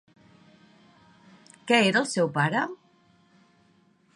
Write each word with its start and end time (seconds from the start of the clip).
Què 1.71 1.79
era 1.91 2.01
el 2.03 2.09
seu 2.13 2.31
pare? 2.39 2.65